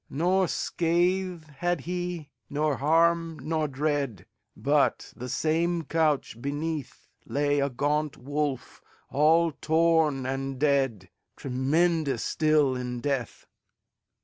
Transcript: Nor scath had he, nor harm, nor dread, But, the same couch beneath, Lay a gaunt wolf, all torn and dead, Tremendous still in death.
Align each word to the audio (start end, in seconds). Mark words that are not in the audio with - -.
Nor 0.09 0.47
scath 0.47 1.45
had 1.57 1.81
he, 1.81 2.31
nor 2.49 2.77
harm, 2.77 3.37
nor 3.37 3.67
dread, 3.67 4.25
But, 4.57 5.13
the 5.15 5.29
same 5.29 5.83
couch 5.83 6.41
beneath, 6.41 7.07
Lay 7.27 7.59
a 7.59 7.69
gaunt 7.69 8.17
wolf, 8.17 8.81
all 9.11 9.51
torn 9.51 10.25
and 10.25 10.57
dead, 10.59 11.11
Tremendous 11.35 12.23
still 12.23 12.75
in 12.75 12.99
death. 12.99 13.45